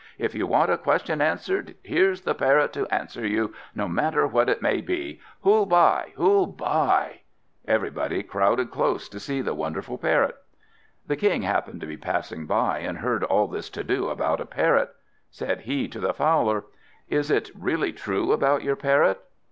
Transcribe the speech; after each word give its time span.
If 0.17 0.33
you 0.33 0.47
want 0.47 0.71
a 0.71 0.79
question 0.79 1.21
answered 1.21 1.75
here's 1.83 2.21
the 2.21 2.33
Parrot 2.33 2.73
to 2.73 2.87
answer 2.87 3.23
you, 3.23 3.53
no 3.75 3.87
matter 3.87 4.25
what 4.25 4.49
it 4.49 4.59
may 4.59 4.81
be! 4.81 5.21
Who'll 5.43 5.67
buy, 5.67 6.13
who'll 6.15 6.47
buy?" 6.47 7.19
Everybody 7.67 8.23
crowded 8.23 8.75
round 8.75 9.01
to 9.01 9.19
see 9.19 9.41
the 9.43 9.53
wonderful 9.53 9.99
Parrot. 9.99 10.37
The 11.05 11.17
King 11.17 11.43
happened 11.43 11.81
to 11.81 11.85
be 11.85 11.97
passing 11.97 12.47
by, 12.47 12.79
and 12.79 12.97
heard 12.97 13.23
all 13.23 13.45
this 13.47 13.69
to 13.69 13.83
do 13.83 14.07
about 14.09 14.41
a 14.41 14.45
Parrot. 14.47 14.89
Said 15.29 15.61
he 15.61 15.87
to 15.89 15.99
the 15.99 16.15
Fowler 16.15 16.63
"Is 17.07 17.29
it 17.29 17.51
really 17.53 17.93
true 17.93 18.31
about 18.31 18.63
your 18.63 18.75
Parrot?" 18.75 19.21